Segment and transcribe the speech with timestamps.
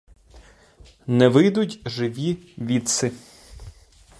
[1.07, 3.11] Не вийдуть живі відси.